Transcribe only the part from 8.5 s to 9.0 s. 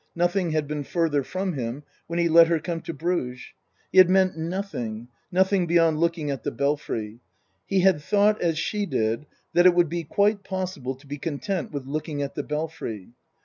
she